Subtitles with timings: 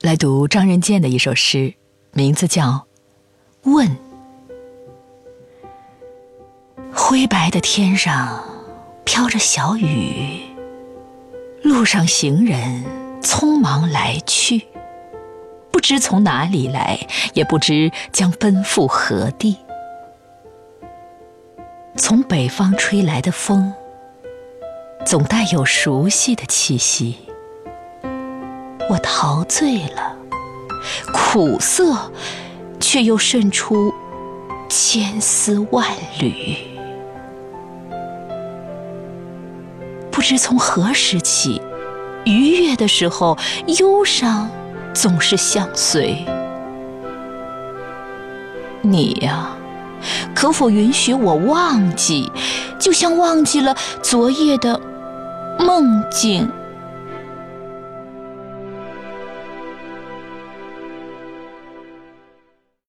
[0.00, 1.74] 来读张仁健的一首诗，
[2.12, 2.86] 名字叫
[3.72, 3.88] 《问》。
[6.94, 8.44] 灰白的天上
[9.04, 10.40] 飘着小雨，
[11.64, 12.84] 路上行人
[13.20, 14.68] 匆忙来去，
[15.72, 17.04] 不知从哪里来，
[17.34, 19.56] 也不知将奔赴何地。
[21.96, 23.74] 从北方吹来的风，
[25.04, 27.16] 总带有熟悉的气息。
[28.88, 30.16] 我陶醉了，
[31.12, 32.10] 苦涩，
[32.80, 33.92] 却又渗出
[34.68, 35.86] 千丝万
[36.18, 36.56] 缕。
[40.10, 41.60] 不知从何时起，
[42.24, 43.36] 愉悦的时候，
[43.78, 44.48] 忧伤
[44.94, 46.24] 总是相随。
[48.80, 49.50] 你呀，
[50.34, 52.32] 可否允许我忘记，
[52.78, 54.80] 就像忘记了昨夜的
[55.58, 56.50] 梦境？